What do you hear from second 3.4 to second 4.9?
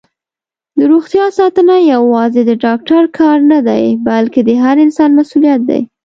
نه دی، بلکې د هر